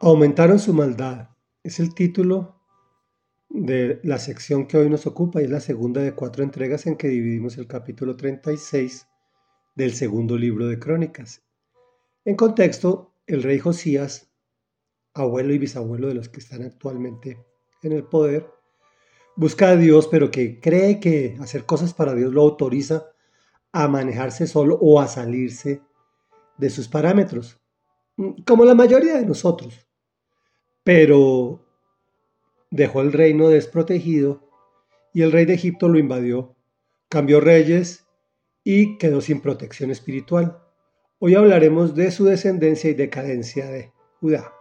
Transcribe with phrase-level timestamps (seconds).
[0.00, 1.30] Aumentaron su maldad.
[1.64, 2.62] Es el título
[3.48, 6.96] de la sección que hoy nos ocupa y es la segunda de cuatro entregas en
[6.96, 9.08] que dividimos el capítulo 36
[9.74, 11.42] del segundo libro de Crónicas.
[12.24, 14.30] En contexto, el rey Josías,
[15.14, 17.44] abuelo y bisabuelo de los que están actualmente
[17.82, 18.48] en el poder,
[19.34, 23.06] busca a Dios, pero que cree que hacer cosas para Dios lo autoriza
[23.72, 25.82] a manejarse solo o a salirse
[26.56, 27.60] de sus parámetros,
[28.46, 29.87] como la mayoría de nosotros
[30.84, 31.64] pero
[32.70, 34.48] dejó el reino desprotegido
[35.12, 36.56] y el rey de Egipto lo invadió,
[37.08, 38.06] cambió reyes
[38.64, 40.62] y quedó sin protección espiritual.
[41.18, 44.52] Hoy hablaremos de su descendencia y decadencia de Judá.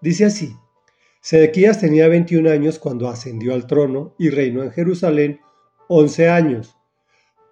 [0.00, 0.54] Dice así,
[1.20, 5.40] Sedequías tenía 21 años cuando ascendió al trono y reinó en Jerusalén
[5.88, 6.76] 11 años,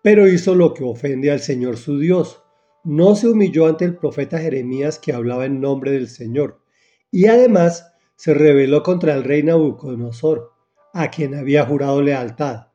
[0.03, 2.43] pero hizo lo que ofende al Señor su Dios.
[2.83, 6.61] No se humilló ante el profeta Jeremías que hablaba en nombre del Señor,
[7.11, 10.53] y además se rebeló contra el rey Nabucodonosor,
[10.93, 12.67] a quien había jurado lealtad.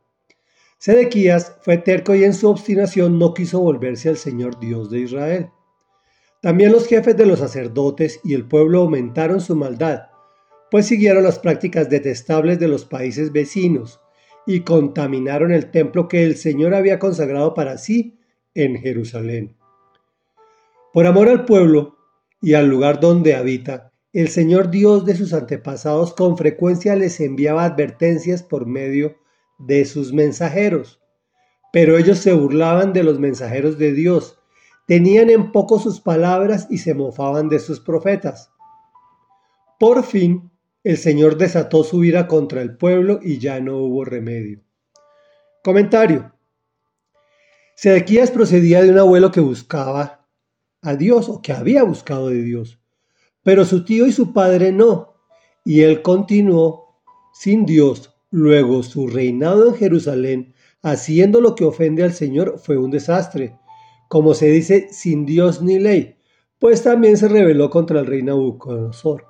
[0.77, 5.49] Sedequías fue terco y en su obstinación no quiso volverse al Señor Dios de Israel.
[6.41, 10.03] También los jefes de los sacerdotes y el pueblo aumentaron su maldad,
[10.69, 13.99] pues siguieron las prácticas detestables de los países vecinos
[14.45, 18.19] y contaminaron el templo que el Señor había consagrado para sí
[18.53, 19.55] en Jerusalén.
[20.93, 21.97] Por amor al pueblo
[22.41, 27.65] y al lugar donde habita, el Señor Dios de sus antepasados con frecuencia les enviaba
[27.65, 29.17] advertencias por medio
[29.57, 31.01] de sus mensajeros,
[31.73, 34.39] pero ellos se burlaban de los mensajeros de Dios,
[34.87, 38.53] tenían en poco sus palabras y se mofaban de sus profetas.
[39.81, 40.49] Por fin,
[40.85, 44.61] el Señor desató su ira contra el pueblo y ya no hubo remedio.
[45.61, 46.31] Comentario.
[47.75, 50.25] Sedequías procedía de un abuelo que buscaba
[50.81, 52.79] a Dios o que había buscado de Dios
[53.45, 55.13] pero su tío y su padre no,
[55.63, 56.97] y él continuó
[57.31, 58.11] sin Dios.
[58.31, 63.55] Luego su reinado en Jerusalén, haciendo lo que ofende al Señor, fue un desastre,
[64.07, 66.17] como se dice, sin Dios ni ley,
[66.57, 69.27] pues también se rebeló contra el rey Nabucodonosor,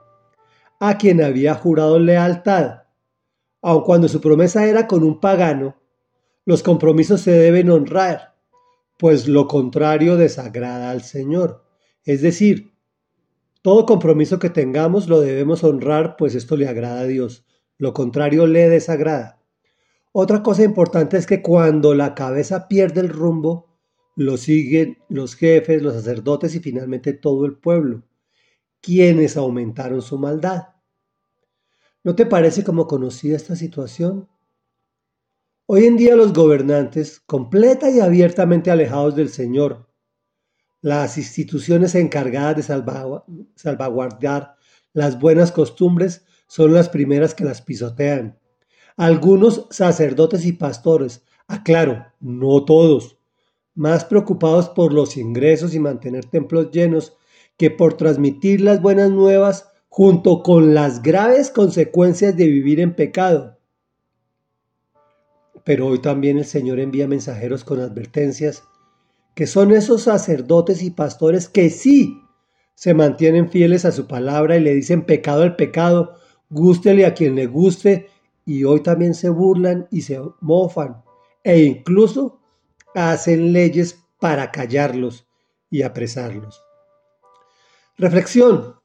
[0.79, 2.83] a quien había jurado lealtad.
[3.61, 5.75] Aun cuando su promesa era con un pagano,
[6.45, 8.37] los compromisos se deben honrar,
[8.97, 11.65] pues lo contrario desagrada al Señor.
[12.05, 12.74] Es decir,
[13.65, 17.47] todo compromiso que tengamos lo debemos honrar, pues esto le agrada a Dios.
[17.79, 19.41] Lo contrario le desagrada.
[20.11, 23.75] Otra cosa importante es que cuando la cabeza pierde el rumbo,
[24.15, 28.03] lo siguen los jefes, los sacerdotes y finalmente todo el pueblo,
[28.81, 30.65] quienes aumentaron su maldad.
[32.03, 34.29] ¿No te parece como conocida esta situación?
[35.65, 39.84] Hoy en día los gobernantes, completa y abiertamente alejados del Señor,
[40.85, 44.55] las instituciones encargadas de salvaguardar
[44.93, 48.37] las buenas costumbres son las primeras que las pisotean.
[48.95, 53.17] Algunos sacerdotes y pastores, aclaro, no todos,
[53.73, 57.17] más preocupados por los ingresos y mantener templos llenos
[57.57, 63.57] que por transmitir las buenas nuevas junto con las graves consecuencias de vivir en pecado.
[65.63, 68.63] Pero hoy también el Señor envía mensajeros con advertencias
[69.35, 72.21] que son esos sacerdotes y pastores que sí
[72.73, 76.15] se mantienen fieles a su palabra y le dicen pecado al pecado,
[76.49, 78.09] gústele a quien le guste,
[78.45, 81.03] y hoy también se burlan y se mofan,
[81.43, 82.39] e incluso
[82.93, 85.27] hacen leyes para callarlos
[85.69, 86.61] y apresarlos.
[87.97, 88.75] Reflexión.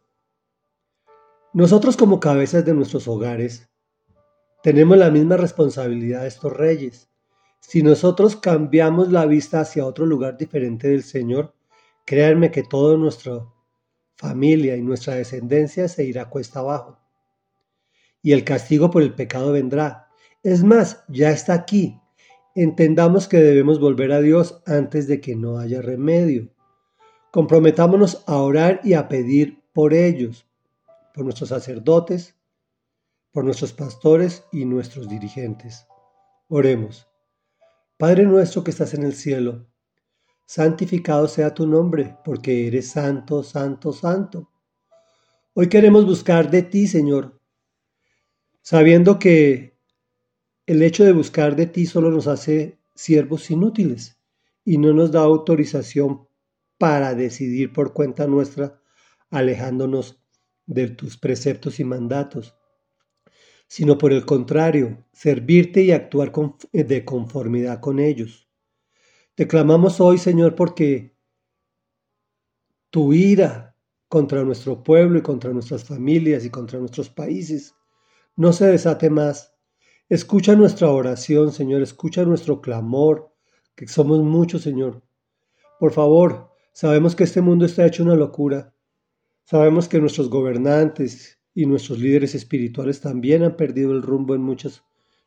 [1.53, 3.69] Nosotros como cabezas de nuestros hogares
[4.63, 7.10] tenemos la misma responsabilidad de estos reyes.
[7.61, 11.55] Si nosotros cambiamos la vista hacia otro lugar diferente del Señor,
[12.05, 13.47] créanme que toda nuestra
[14.17, 16.99] familia y nuestra descendencia se irá cuesta abajo.
[18.23, 20.09] Y el castigo por el pecado vendrá.
[20.43, 22.01] Es más, ya está aquí.
[22.55, 26.51] Entendamos que debemos volver a Dios antes de que no haya remedio.
[27.31, 30.47] Comprometámonos a orar y a pedir por ellos,
[31.15, 32.35] por nuestros sacerdotes,
[33.33, 35.87] por nuestros pastores y nuestros dirigentes.
[36.49, 37.10] Oremos.
[38.01, 39.67] Padre nuestro que estás en el cielo,
[40.47, 44.51] santificado sea tu nombre, porque eres santo, santo, santo.
[45.53, 47.39] Hoy queremos buscar de ti, Señor,
[48.63, 49.77] sabiendo que
[50.65, 54.19] el hecho de buscar de ti solo nos hace siervos inútiles
[54.65, 56.27] y no nos da autorización
[56.79, 58.81] para decidir por cuenta nuestra,
[59.29, 60.25] alejándonos
[60.65, 62.57] de tus preceptos y mandatos
[63.71, 66.33] sino por el contrario, servirte y actuar
[66.73, 68.49] de conformidad con ellos.
[69.37, 71.15] Te clamamos hoy, Señor, porque
[72.91, 73.77] tu ira
[74.09, 77.73] contra nuestro pueblo y contra nuestras familias y contra nuestros países
[78.35, 79.55] no se desate más.
[80.09, 83.33] Escucha nuestra oración, Señor, escucha nuestro clamor,
[83.77, 85.01] que somos muchos, Señor.
[85.79, 88.75] Por favor, sabemos que este mundo está hecho una locura.
[89.45, 94.83] Sabemos que nuestros gobernantes y nuestros líderes espirituales también han perdido el rumbo en muchos,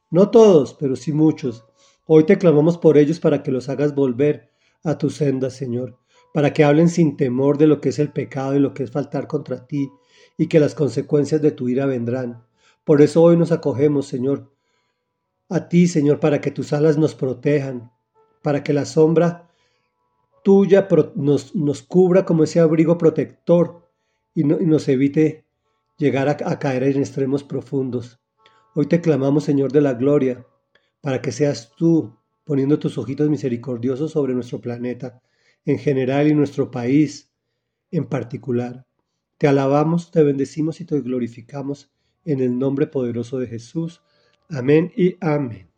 [0.09, 1.65] no todos, pero sí muchos.
[2.05, 4.51] Hoy te clamamos por ellos para que los hagas volver
[4.83, 5.97] a tu senda, Señor,
[6.33, 8.91] para que hablen sin temor de lo que es el pecado y lo que es
[8.91, 9.89] faltar contra ti,
[10.37, 12.45] y que las consecuencias de tu ira vendrán.
[12.83, 14.51] Por eso hoy nos acogemos, Señor,
[15.49, 17.91] a ti, Señor, para que tus alas nos protejan,
[18.41, 19.49] para que la sombra
[20.43, 23.89] tuya nos, nos cubra como ese abrigo protector
[24.35, 25.42] y, nos evite
[26.03, 28.19] llegar a, caer en extremos profundos.
[28.75, 30.45] Hoy te clamamos, Señor de la gloria,
[30.99, 35.21] para que seas tú poniendo tus ojitos misericordiosos sobre nuestro planeta
[35.63, 37.31] en general y nuestro país
[37.89, 38.85] en particular.
[39.37, 41.89] Te alabamos, te bendecimos y te glorificamos
[42.25, 44.01] en el nombre poderoso de Jesús.
[44.49, 45.72] Amén y amén.